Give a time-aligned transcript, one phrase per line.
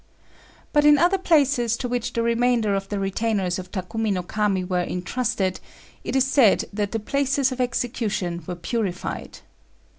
[0.73, 4.63] But in other palaces to which the remainder of the retainers of Takumi no Kami
[4.63, 5.59] were entrusted,
[6.03, 9.41] it is said that the places of execution were purified.